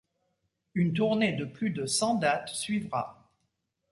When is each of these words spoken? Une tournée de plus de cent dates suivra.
Une 0.73 0.93
tournée 0.93 1.33
de 1.33 1.45
plus 1.45 1.69
de 1.69 1.85
cent 1.85 2.15
dates 2.15 2.49
suivra. 2.49 3.29